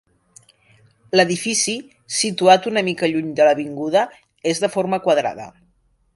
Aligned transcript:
L'edifici, 1.19 1.75
situat 2.21 2.65
una 2.73 2.83
mica 2.89 3.11
lluny 3.13 3.29
de 3.41 3.49
l'avinguda, 3.49 4.09
és 4.55 4.65
de 4.67 4.73
forma 4.79 5.03
quadrada. 5.07 5.49